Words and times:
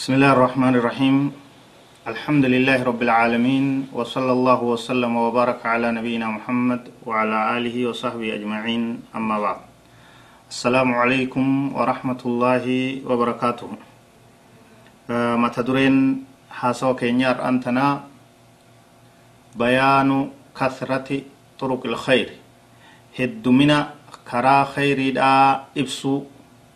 بسم 0.00 0.16
الله 0.16 0.32
الرحمن 0.32 0.74
الرحيم 0.80 1.16
الحمد 2.08 2.44
لله 2.48 2.88
رب 2.88 3.02
العالمين 3.04 3.92
وصلى 3.92 4.32
الله 4.32 4.60
وسلم 4.72 5.12
وبارك 5.16 5.60
على 5.66 5.92
نبينا 5.92 6.24
محمد 6.40 6.88
وعلى 7.04 7.38
آله 7.60 7.76
وصحبه 7.88 8.34
أجمعين 8.40 8.82
أما 9.12 9.36
بعد 9.44 9.60
السلام 10.48 10.88
عليكم 10.94 11.76
ورحمة 11.76 12.20
الله 12.26 12.64
وبركاته 13.04 13.68
آه، 15.12 15.36
متدرين 15.36 16.24
حاسو 16.48 16.96
كينيار 16.96 17.36
أنتنا 17.48 18.00
بيان 19.60 20.30
كثرة 20.56 21.08
طرق 21.60 21.82
الخير 21.86 22.28
هدمنا 23.20 23.78
كرا 24.24 24.64
خيري 24.64 25.12
دا 25.12 25.60
إبسو 25.76 26.24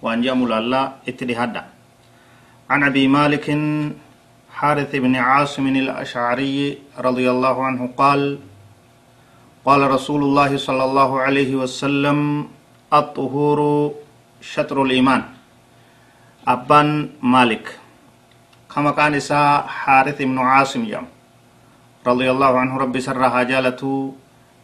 وأنجام 0.05 0.39
الله 0.45 1.09
اتدهدا 1.09 1.74
عن 2.71 2.81
أبي 2.83 3.09
مالك 3.09 3.47
حارث 4.55 4.97
بن 4.97 5.17
عاصم 5.17 5.67
الأشعري 5.67 6.79
رضي 6.99 7.27
الله 7.31 7.57
عنه 7.65 7.83
قال 7.97 8.39
قال 9.65 9.81
رسول 9.91 10.23
الله 10.23 10.57
صلى 10.57 10.85
الله 10.85 11.11
عليه 11.21 11.53
وسلم 11.61 12.49
الطهور 12.93 13.61
شطر 14.41 14.83
الإيمان. 14.83 15.23
أبان 16.49 16.89
مالك. 17.23 17.67
كما 18.73 18.91
كان 18.91 19.15
إساء 19.15 19.67
حارث 19.69 20.19
بن 20.23 20.39
عاصم 20.39 20.85
جام 20.89 21.07
رضي 22.07 22.29
الله 22.31 22.53
عنه 22.59 22.73
ربي 22.77 23.01
سرها 23.01 23.43
جالته 23.43 24.15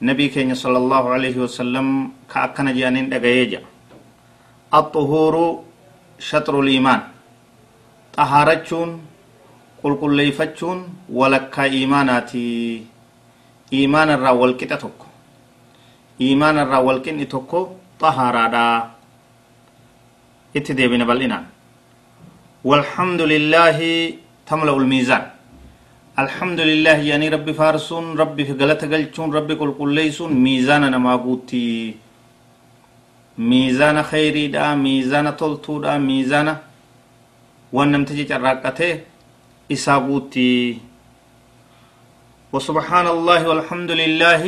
نبي 0.02 0.28
كين 0.28 0.55
صلى 0.55 0.78
الله 0.78 1.05
عليه 1.08 1.36
وسلم 1.36 2.10
كأكنا 2.32 2.72
جانين 2.72 3.12
دقايجا 3.12 3.60
الطهور 4.74 5.34
شطر 6.19 6.60
الإيمان. 6.60 7.00
Xahaarachuun 8.20 8.91
qulqulleeyfachuun 9.83 10.78
walakkaa 11.19 11.69
iimaanaati 11.77 12.42
iimaanarraa 13.78 14.34
walqixa 14.41 14.77
tokko 14.84 15.06
iimaanarraa 16.27 16.83
walqinni 16.89 17.27
tokko 17.34 17.61
xahaaraadha 18.03 18.64
itti 20.59 20.72
deebina 20.81 21.05
bal'inaan 21.12 21.47
والحمد 22.64 23.20
لله 23.33 23.78
تملأ 24.47 24.77
الميزان 24.77 25.25
الحمد 26.25 26.61
لله 26.70 26.98
يعني 27.11 27.27
ربي 27.28 27.53
فارسون 27.61 28.05
ربي 28.22 28.42
في 28.44 28.53
غلطة 28.61 28.84
قلتون 28.92 29.28
ربي 29.39 29.55
قل 29.61 29.70
قل 29.81 29.91
ليسون 29.94 30.33
ميزان 30.47 30.83
نما 30.92 31.16
قوتي 31.25 31.94
ميزان 33.39 33.97
خيري 34.03 34.47
دا 34.53 34.75
ميزان 34.75 35.27
تلتو 35.41 35.81
دا 35.81 35.97
ميزان 35.98 36.48
waan 37.72 37.88
namtichi 37.92 38.24
carraaqqate 38.30 38.88
isaa 39.74 40.00
guutti 40.00 40.80
وسبحان 42.50 43.06
الله 43.06 43.40
والحمد 43.48 43.90
لله 43.90 44.42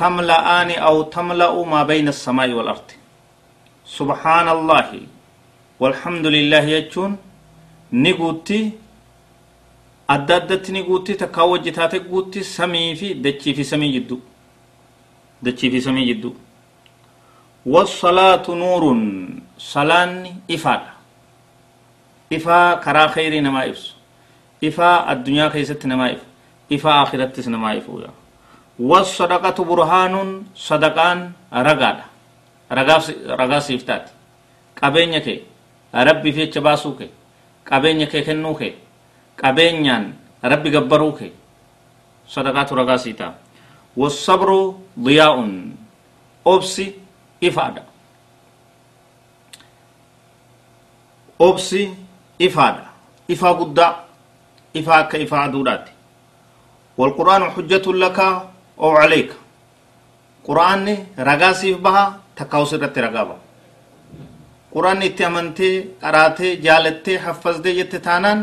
تملأني 0.00 0.76
أو 0.88 1.12
تملأ 1.12 1.52
ما 1.72 1.82
بين 1.84 2.08
السماء 2.08 2.48
والأرض. 2.56 2.88
سبحان 3.84 4.48
الله 4.48 4.88
والحمد 5.80 6.26
لله 6.26 6.64
يجون. 6.76 7.12
نقوتي 7.92 8.60
أددت 10.10 10.70
نقوتي 10.70 11.12
تكاو 11.20 11.56
جتاتي 11.56 11.98
قوتي 12.08 12.40
سمي 12.42 12.96
في 12.96 13.08
دچي 13.24 13.52
في 13.52 13.64
سمي 13.64 13.88
جدو. 13.92 14.16
دچي 15.44 15.68
في 15.68 15.80
سمي 15.84 16.02
جدو. 16.08 16.32
والصلاة 17.66 18.46
نور 18.48 18.82
صلاة 19.58 20.32
إفادة. 20.48 20.97
Ifaa 22.30 22.76
karaa 22.76 23.08
khayrii 23.08 23.40
namaa 23.40 23.64
ibsu. 23.64 23.94
Ifaa 24.60 25.06
addunyaa 25.06 25.50
keessatti 25.50 25.86
namaa 25.88 26.10
ifu 26.10 26.26
ifaa 26.70 27.00
akhirattis 27.02 27.46
namaa 27.46 27.74
ifu 27.74 28.02
wasadaqatu 28.78 29.64
burhaanun 29.64 30.46
sadaqaan 30.54 31.34
ragaadha. 31.52 32.04
Ragaa 32.70 33.60
siif 33.60 33.84
taati 33.84 34.12
qabeenya 34.74 35.20
kee 35.20 35.42
rabbi 35.92 36.32
fecha 36.32 36.60
baasuu 36.60 36.92
kee 36.92 37.10
qabeenya 37.64 38.06
kee 38.06 38.22
kennuu 38.22 38.54
kee 38.54 38.76
qabeenyaan 39.36 40.14
rabbi 40.42 40.70
gabbaruu 40.70 41.12
kee 41.12 41.32
sadaqaatu 42.28 42.74
ragaa 42.74 42.98
sii 42.98 43.14
ta'a. 43.14 43.34
Wasabru 43.96 44.78
diyaa'un 44.94 45.74
obsi 46.44 46.94
ifaadha 47.40 47.82
obsi 51.38 51.90
ifaadha 52.46 52.84
ifaa 53.34 53.54
guddaa 53.60 53.92
ifaa 54.80 54.98
akka 55.02 55.18
ifaa 55.24 55.42
aduudhaati 55.48 55.92
walquraanu 56.98 57.46
hujjatun 57.56 57.96
lakaa 58.04 58.32
oo 58.78 58.92
caleyka 58.96 59.34
quraanni 60.46 60.94
ragaa 61.28 61.54
siif 61.60 61.78
baha 61.86 62.04
takkaa 62.38 62.60
usirratti 62.66 63.00
ragaa 63.06 63.24
baha 63.30 63.40
quraanni 64.74 65.06
itti 65.10 65.24
amantee 65.24 65.74
qaraatee 66.02 66.52
jaalattee 66.66 67.18
haffasdee 67.26 67.74
jette 67.78 67.98
taanaan 68.06 68.40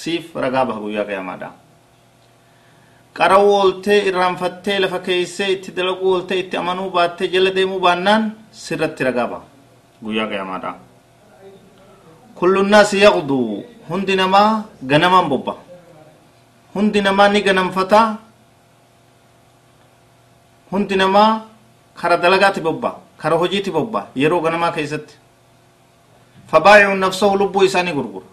siif 0.00 0.34
ragaa 0.44 0.64
baha 0.68 0.80
guyyaa 0.84 1.04
qiyamaadha 1.10 1.48
qarau 3.18 3.46
ooltee 3.58 3.98
irraanfattee 4.08 4.78
lafa 4.82 4.98
keeysee 5.06 5.48
itti 5.54 5.70
dalaguu 5.76 6.12
ooltee 6.14 6.38
itti 6.42 6.56
amanuu 6.56 6.90
baattee 6.96 7.28
jala 7.34 7.50
deemuu 7.56 7.80
baannaan 7.86 8.22
sirratti 8.64 9.04
ragaa 9.08 9.26
baha 9.32 9.44
guyyaa 10.04 10.26
qiyamaadha 10.32 10.70
كل 12.38 12.54
الناس 12.64 12.94
يغدو. 12.94 13.40
هندي 13.90 14.14
نما 14.20 14.42
غنما 14.90 15.20
بوبا. 15.30 15.54
هندي 16.76 17.00
نما 17.00 17.24
ني 17.28 17.40
غنم 17.46 17.68
فتا. 17.76 18.02
هندي 20.72 20.96
نما 21.02 21.24
خرا 22.00 22.16
دلغات 22.22 22.56
بوبا. 22.66 22.90
خرا 23.18 23.36
هجيتي 23.42 23.70
بوبا. 23.70 24.00
يرو 24.16 24.38
غنما 24.44 24.70
كيست. 24.70 25.08
فبايع 26.50 26.94
نفسه 26.94 27.30
لبو 27.40 27.64
إساني 27.64 27.92
غرغر. 27.96 28.24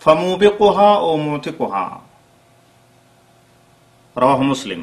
فموبقها 0.00 0.90
أو 1.06 1.16
معتقها 1.16 1.84
رواه 4.18 4.40
مسلم. 4.42 4.82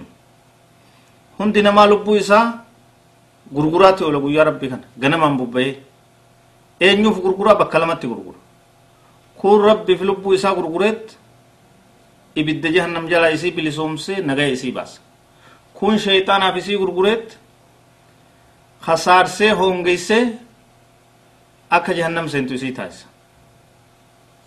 هندي 1.39 1.61
نما 1.61 1.83
لبو 1.85 2.15
إسا 2.15 2.39
غرغراتي 3.55 4.03
ولا 4.03 4.19
يا 4.31 4.43
ربي 4.43 4.67
كان 4.71 4.81
غنما 5.03 5.27
بوبا. 5.39 5.92
Eenyuuf 6.87 7.17
gurguraa 7.23 7.55
bakka 7.61 7.79
lamatti 7.79 8.07
gurgura. 8.07 8.37
Kun 9.39 9.61
rabbiif 9.65 10.01
lubbuu 10.01 10.33
isaa 10.33 10.53
gurgureet 10.55 11.17
ibidda 12.35 12.69
jahannam 12.75 13.07
jalaa 13.11 13.29
isii 13.37 13.51
bilisoomsee 13.51 14.21
nagaya 14.21 14.49
isii 14.57 14.71
baasa. 14.71 14.99
Kun 15.73 15.97
sheeyxaanaaf 15.99 16.55
isii 16.57 16.77
gurgureet 16.77 17.37
khasaarsee 18.85 19.51
hoongeysee 19.59 20.23
akka 21.69 21.93
jahannam 21.93 22.29
seentu 22.29 22.53
isii 22.53 22.71
taasisa. 22.71 23.07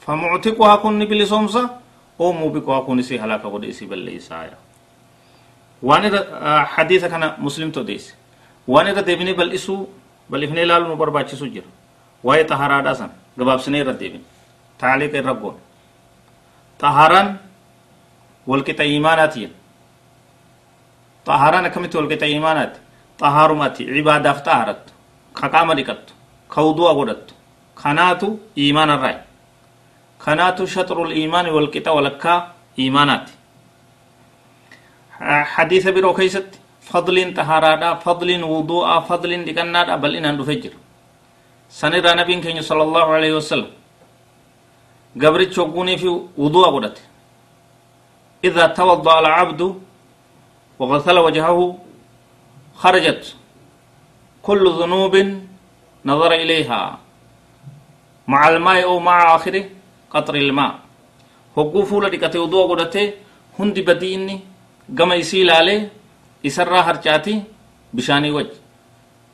Famuctiquhaa 0.06 0.76
kun 0.78 0.98
ni 0.98 1.06
bilisoomsa 1.06 1.68
oo 2.18 2.32
muubiquhaa 2.32 2.80
kun 2.86 2.98
isii 2.98 3.18
halaaka 3.18 3.48
godhe 3.50 3.68
isii 3.68 3.86
balleeysaaya 3.86 4.56
waan 5.82 6.04
irra 6.08 6.20
hadiisa 6.74 7.08
kana 7.08 7.34
muslimtu 7.38 7.80
odeesse 7.80 8.14
waan 8.68 8.86
irra 8.88 9.02
deebinee 9.06 9.34
bal'isuu 9.34 9.88
bal'ifnee 10.30 10.62
ilaaluu 10.64 10.88
nu 10.88 10.96
barbaachisu 10.96 11.46
jira 11.54 11.66
waa'ee 12.24 12.44
xaharaadhaa 12.50 12.94
san 12.94 13.10
gabaabsinee 13.38 13.80
irra 13.84 13.92
deebin 14.00 14.22
taaliqa 14.80 15.18
irra 15.18 15.34
goon 15.34 15.56
xaharaan 16.80 17.28
walqixa 18.50 18.84
iimaanaati 18.84 19.38
yen 19.42 19.52
xaharaan 21.26 21.64
akkamitti 21.68 21.96
walqixa 22.00 22.26
iimaanaati 22.32 22.78
xahaarumati 23.20 23.82
cibaadaaf 23.94 24.38
xaharattu 24.46 24.92
ka 25.38 25.46
qaama 25.54 25.74
dhiqattu 25.78 26.12
ka 26.52 26.58
wudu'a 26.66 26.92
godhattu 26.98 27.34
kanaatu 27.82 28.28
iimaanarraa 28.64 29.18
kanaatu 30.24 30.62
shaxrul 30.74 31.12
iimaani 31.20 31.50
walqixa 31.56 31.90
walakkaa 31.96 32.38
iimaanaati 32.78 33.32
hadiisa 35.54 35.92
biroo 35.92 36.14
keeysatti 36.14 36.58
fadliin 36.92 37.34
xaharaadhaa 37.38 37.96
fadliin 38.04 38.44
wudu'aa 38.52 39.00
fadliin 39.08 39.44
dhiqannaadhaa 39.46 39.98
bal'inaan 40.02 40.36
dhufe 40.38 40.54
jira 40.62 40.76
sanirraa 41.68 42.14
nabiin 42.14 42.40
keenya 42.40 42.62
sala 42.62 42.82
allahu 42.84 43.12
aleyhi 43.12 43.34
wasalam 43.34 43.70
gabrichi 45.16 45.60
hogguuniif 45.60 46.02
wudu'a 46.38 46.70
godhate. 46.70 47.02
Idaa 48.42 48.68
tawada'a 48.68 49.18
alcabdu 49.18 49.80
wagasala 50.78 51.22
wajhahu 51.22 51.78
kharajat. 52.82 53.34
Kullu 54.42 54.78
dunuubin 54.78 55.48
nadara 56.04 56.36
ilayhaa 56.36 56.98
maca 58.26 58.46
almaa'i 58.52 58.84
ou 58.84 59.00
maca 59.00 59.26
aakhiri 59.34 59.62
qaxri 60.12 60.38
ilmaa 60.46 60.80
hogguu 61.56 61.86
fuula 61.86 62.10
dhiqate 62.10 62.38
wudu'a 62.38 62.66
godhate 62.68 63.02
hundi 63.58 63.82
badii 63.82 64.12
inni 64.14 64.36
gama 64.88 65.16
isii 65.16 65.40
ilaalee 65.42 65.88
isarraa 66.42 66.82
harcaati 66.82 67.42
bishaanii 67.94 68.30
waj. 68.30 68.65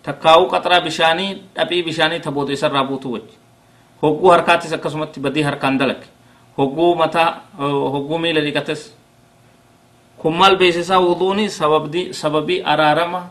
Takkaa'uu 0.03 0.49
qaxraa 0.53 0.81
bishaanii 0.81 1.43
dhaphii 1.57 1.83
bishaanii 1.83 2.21
taboota 2.21 2.53
isarraa 2.53 2.85
buutu 2.85 3.13
wajji 3.13 3.37
hogguu 4.03 4.31
harkaatis 4.31 4.73
akkasumatti 4.73 5.21
badii 5.21 5.43
harkaan 5.43 5.79
dalage 5.79 6.07
hogguu 6.59 6.95
mataa 6.95 7.29
hogguu 7.95 8.19
miila 8.19 8.41
dhiqates 8.41 8.83
kun 10.19 10.35
maal 10.37 10.57
beeksisaa 10.57 11.01
wuduuni 11.01 11.49
sababii 12.13 12.63
araarama 12.63 13.29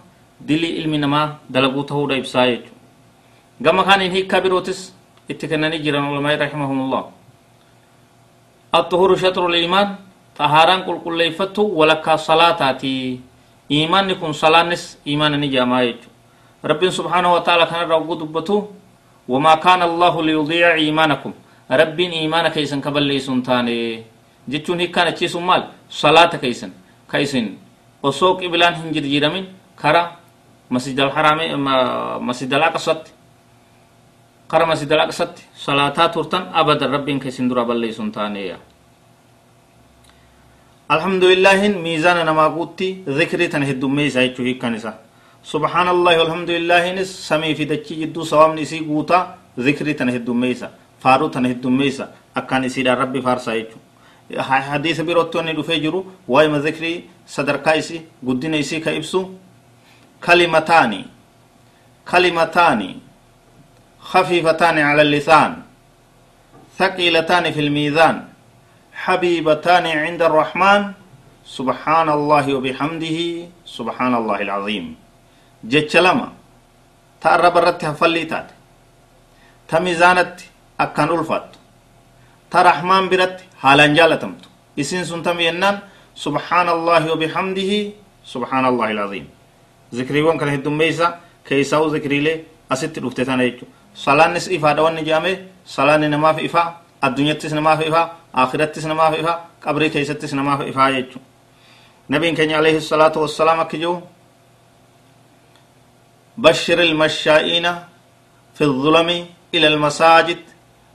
dilii 0.48 0.76
ilmi 0.82 0.98
namaa 0.98 1.40
dalaguu 1.54 1.84
ta'uudha 1.84 2.16
ibsaa 2.16 2.46
jechuudha 2.46 2.80
gama 3.62 3.84
kaaniin 3.84 4.12
hiikkaa 4.12 4.42
birootis 4.42 4.94
itti 5.30 5.48
kennanii 5.48 5.80
jiran 5.80 6.08
ulamaai 6.12 6.38
rahimahumullah 6.38 7.04
الطهور 8.72 9.16
شطر 9.20 9.48
الإيمان 9.52 9.96
طهاران 10.40 10.80
قل 10.88 10.98
قل 11.06 11.18
ليفتو 11.18 11.64
ولكا 11.80 12.16
صلاتاتي 12.16 13.20
إيمان 13.72 14.08
نكون 14.08 14.32
صلاة 14.34 14.64
نس 14.72 14.98
إيمان 15.08 15.36
نجاما 15.44 15.80
رب 16.66 16.84
سبحانه 16.90 17.30
وتعالى 17.36 17.66
كان 17.66 17.82
رغو 17.90 18.14
دبتو 18.22 18.58
وما 19.28 19.54
كان 19.66 19.82
الله 19.90 20.14
ليضيع 20.28 20.74
إيمانكم 20.84 21.32
رب 21.72 22.00
إيمان 22.00 22.46
كيسن 22.56 22.82
كبل 22.86 23.04
ليسن 23.04 23.44
تاني 23.44 24.04
جتون 24.52 24.80
هي 24.80 24.88
كان 24.88 25.08
تشيسو 25.16 25.40
مال 25.40 25.64
صلاة 25.90 26.34
كيسن 26.44 26.72
كيسن 27.12 27.46
وسوق 28.04 28.38
إبلان 28.48 28.74
هنجر 28.80 29.04
جيرمين 29.14 29.46
كرا 29.82 30.02
مسجد 30.72 31.00
الحرام 31.00 31.40
مسجد 32.30 32.52
kara 34.52 34.68
masjidal 34.68 35.00
aqsatti 35.08 35.48
salaataa 35.56 36.10
turtan 36.12 36.52
abadan 36.52 36.92
rabbiin 36.92 37.20
keessin 37.24 37.48
dura 37.50 37.64
balleeysun 37.66 38.12
taaneeya 38.12 38.58
alhamdulillahin 40.90 41.78
miizaana 41.86 42.24
namaa 42.28 42.50
guutti 42.56 42.90
zikrii 43.20 43.48
tan 43.54 43.64
heddummeeysa 43.70 44.26
jechuu 44.28 44.46
hiikkan 44.46 44.76
isa 45.44 45.52
subhaan 45.52 45.88
allahi 45.88 46.22
alhamdulillahinis 46.22 47.28
samii 47.28 47.56
fi 47.56 47.66
dachii 47.66 47.96
jidduu 47.96 48.26
sawaabni 48.26 48.62
isii 48.62 48.80
guutaa 48.80 49.36
zikrii 49.58 49.94
tan 49.94 50.10
heddummeeysa 50.10 50.70
faaruu 51.00 51.30
tan 51.30 51.46
heddummeeysa 51.46 52.08
akkaan 52.36 52.64
isiidhaan 52.64 52.98
rabbi 52.98 53.22
faarsaa 53.22 53.54
jechuu 53.56 53.80
hadiisa 54.48 55.04
birootti 55.04 55.38
wanni 55.38 55.54
dhufee 55.54 55.80
jiru 55.80 56.06
waa'ima 56.28 56.60
zikrii 56.60 57.10
sadarkaa 57.26 57.74
isii 57.76 58.02
guddina 58.26 58.58
isii 58.58 58.80
ka 58.82 58.92
ibsu 58.92 59.32
kalimataani 60.20 61.06
kalimataani 62.06 63.00
خفيفتان 64.02 64.78
على 64.80 65.02
اللسان 65.02 65.62
ثقيلتان 66.78 67.52
في 67.52 67.60
الميزان 67.60 68.26
حبيبتان 68.94 69.86
عند 69.88 70.22
الرحمن 70.22 70.92
سبحان 71.46 72.10
الله 72.10 72.54
وبحمده 72.54 73.20
سبحان 73.66 74.14
الله 74.16 74.42
العظيم 74.42 74.86
جتش 75.64 75.98
لما 75.98 76.28
تقرب 77.22 77.58
الرت 77.58 77.82
هفلي 77.86 78.26
تات 78.26 78.50
تميزانت 79.70 80.36
أكان 80.80 81.10
ألفت 81.16 81.48
ترحمن 82.52 83.04
برت 83.10 83.38
حالا 83.62 83.86
جالتمت 83.98 84.44
إسين 84.80 85.04
سنتم 85.06 85.40
ينان 85.40 85.76
سبحان 86.26 86.68
الله 86.70 87.04
وبحمده 87.12 87.72
سبحان 88.34 88.66
الله 88.72 88.88
العظيم 88.96 89.26
ذكري 89.96 90.22
وان 90.22 90.38
كان 90.40 90.50
هدوم 90.56 90.78
ميسا 90.78 91.08
كيساو 91.48 91.88
ذكري 91.96 92.20
لي 92.26 92.34
أست 92.72 93.00
رفتتان 93.00 93.40
يجو 93.42 93.66
salaannis 93.94 94.48
ifaadha 94.48 94.82
wanni 94.84 95.04
jedhame 95.04 95.40
salaanni 95.66 96.08
namaaf 96.10 96.38
ifa 96.44 96.62
addunyattis 97.02 97.52
namaaf 97.54 97.82
ifa 97.88 98.02
akhirattis 98.34 98.86
namaaf 98.86 99.20
ifa 99.20 99.34
qabrii 99.60 99.90
keeysattis 99.90 100.34
namaaf 100.34 100.62
ifaa 100.68 100.92
jechu 100.92 101.20
nabiin 102.10 102.36
keenya 102.36 102.58
alayhi 102.60 102.82
salaatu 102.82 103.22
wassalaam 103.22 103.60
akki 103.60 103.78
jiru 103.78 104.02
بشر 106.38 106.80
المشائين 106.84 107.66
في 108.56 108.64
الظلم 108.64 109.26
إلى 109.56 109.68
المساجد 109.68 110.42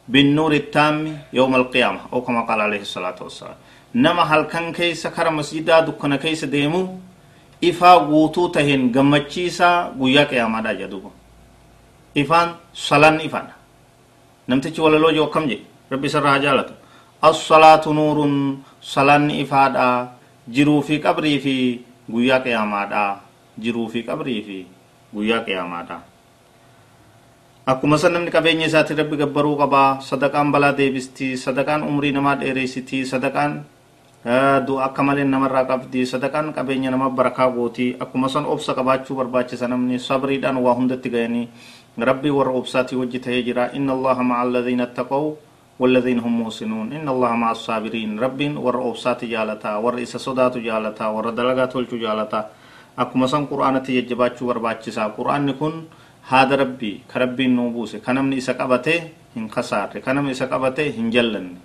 بالنور 0.09 0.53
التام 0.53 1.19
يوم 1.33 1.55
القيامة 1.55 2.00
أو 2.12 2.21
كما 2.23 2.41
قال 2.41 2.61
عليه 2.61 2.81
الصلاة 2.81 3.19
والسلام 3.21 3.59
nama 3.94 4.23
halkan 4.23 4.73
keessa 4.73 5.06
kara 5.06 5.31
masjidaa 5.31 5.81
dukkana 5.81 6.17
keessa 6.17 6.44
deemu 6.44 6.99
ifa 7.64 7.93
guutuu 7.94 8.47
tahen 8.49 8.93
gammachiisa 8.97 9.93
guyyaa 9.99 10.25
qiyaamaa 10.25 10.73
ifaadha 12.17 13.55
namtichi 14.49 14.81
walaloo 14.81 15.12
jiru 15.12 15.25
akkam 15.29 15.49
jedhe 15.49 15.65
rabbi 15.91 16.06
isarraa 16.06 16.39
jaalatu 16.39 16.73
as-salaatu 17.29 17.93
nuurun 17.94 18.62
salaanni 18.81 19.41
ifaadha 19.44 19.87
jiruu 20.49 20.81
fi 20.82 20.99
qabrii 21.06 21.39
fi 21.44 21.55
guyyaa 22.09 22.41
qiyaamaadha 22.41 23.03
jiruu 23.59 23.89
fi 23.89 24.03
qabrii 24.09 24.41
fi 24.49 24.59
guyyaa 25.17 25.41
qiyaamaadha 25.47 25.97
akkuma 27.73 27.97
san 27.99 28.13
namni 28.15 28.31
qabeenya 28.31 28.69
isaatti 28.71 28.95
rabbi 29.01 29.17
gabbaruu 29.23 29.57
qabaa 29.63 30.01
sadaqaan 30.11 30.53
balaa 30.55 30.77
deebistii 30.81 31.37
sadaqaan 31.45 31.83
umrii 31.91 32.13
namaa 32.13 32.37
dheereessitii 32.43 33.03
sadaqaan 33.13 33.65
du'a 34.67 34.85
akka 34.91 35.03
malee 35.03 35.25
namarraa 35.25 35.65
qabdi 35.73 36.05
sadaqaan 36.13 36.53
qabeenya 36.55 36.91
nama 36.95 37.09
barakaa 37.11 37.49
gootii 37.57 37.97
akkuma 38.05 38.29
san 38.29 38.45
obsa 38.45 38.75
qabaachuu 38.79 39.17
barbaachisa 39.17 39.69
namni 39.73 39.99
sabriidhaan 39.99 40.63
waa 40.67 40.75
hundatti 40.79 41.11
ga'anii 41.17 41.49
ربي 41.97 42.31
ور 42.31 42.59
أبساتي 42.59 42.97
وجه 42.97 43.25
تهجرا 43.25 43.73
إن 43.73 43.89
الله 43.91 44.23
مع 44.23 44.43
الذين 44.43 44.81
اتقوا 44.81 45.35
والذين 45.81 46.19
هم 46.21 46.33
موسنون 46.45 46.93
إن 46.93 47.09
الله 47.09 47.33
مع 47.33 47.51
الصابرين 47.57 48.21
رب 48.21 48.41
ور 48.61 48.77
جالتا 49.25 49.77
ور 49.81 49.97
صدات 50.05 50.59
جالتا 50.61 51.07
ور 51.09 51.31
دلغات 51.31 51.73
akkuma 52.96 53.28
san 53.28 53.46
quraanatti 53.46 53.94
jajjabaachuu 54.00 54.46
barbaachisaa. 54.48 55.10
Quraanni 55.16 55.52
kun 55.54 55.87
haada 56.31 56.56
rabbii 56.56 57.02
ka 57.08 57.19
rabbiin 57.20 57.54
nuu 57.56 57.70
buuse 57.70 58.00
ka 58.00 58.12
namni 58.12 58.37
isa 58.37 58.54
qabate 58.54 59.12
hin 59.34 59.48
kasaarre 59.48 60.00
ka 60.00 60.12
namni 60.14 60.32
isa 60.32 60.46
qabate 60.46 60.90
hin 60.96 61.10
jallanne. 61.12 61.56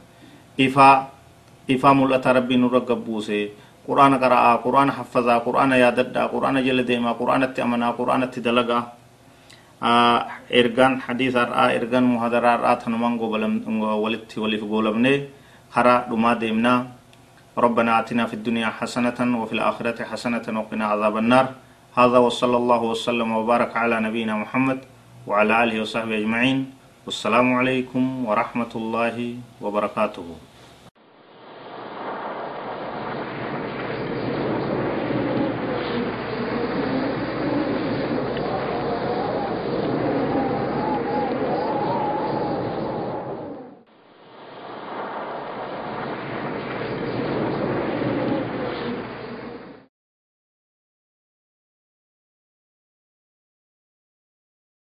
Ifaa 0.57 1.09
ifaa 1.67 1.93
mul'ata 1.93 2.33
rabbiin 2.33 2.61
nurra 2.61 2.79
gabbuuse. 2.81 3.51
Quraana 3.85 4.17
qara'aa 4.21 4.57
quraana 4.61 4.91
haffazaa 4.93 5.39
quraana 5.41 5.77
yaadadhaa 5.77 6.27
quraana 6.29 6.61
jala 6.61 6.83
deemaa 6.83 7.13
quraanatti 7.17 7.61
amanaa 7.61 7.93
quraanatti 7.97 8.41
dalagaa. 8.43 8.83
Ergaan 10.49 11.01
hadiisarraa 11.07 11.71
ergaan 11.73 12.03
muhadaraarraa 12.03 12.75
tanumaan 12.75 13.17
walitti 13.17 14.39
waliif 14.39 14.61
goolabnee 14.61 15.29
karaa 15.73 16.05
dhumaa 16.09 16.35
deemnaa. 16.39 16.85
ربنا 17.57 17.99
آتنا 17.99 18.25
في 18.25 18.33
الدنيا 18.33 18.67
حسنة 18.79 19.19
وفي 19.41 19.53
الآخرة 19.53 20.03
حسنة 20.03 20.45
وقنا 20.59 20.85
عذاب 20.85 21.17
النار. 21.17 21.47
هذا 21.97 22.17
وصلى 22.17 22.57
الله 22.57 22.81
وسلم 22.83 23.31
وبارك 23.31 23.77
على 23.77 23.99
نبينا 23.99 24.35
محمد 24.35 24.79
وعلى 25.27 25.63
آله 25.63 25.81
وصحبه 25.81 26.17
أجمعين. 26.17 26.71
والسلام 27.05 27.53
عليكم 27.53 28.25
ورحمة 28.25 28.71
الله 28.75 29.35
وبركاته. 29.61 30.27